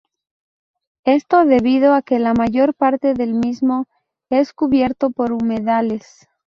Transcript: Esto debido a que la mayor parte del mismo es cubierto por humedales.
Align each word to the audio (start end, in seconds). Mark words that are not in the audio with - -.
Esto 1.05 1.45
debido 1.45 1.93
a 1.93 2.01
que 2.01 2.17
la 2.17 2.33
mayor 2.33 2.73
parte 2.73 3.13
del 3.13 3.35
mismo 3.35 3.85
es 4.31 4.51
cubierto 4.51 5.11
por 5.11 5.31
humedales. 5.31 6.27